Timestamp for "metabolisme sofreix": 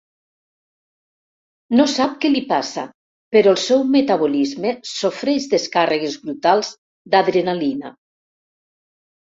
3.97-5.49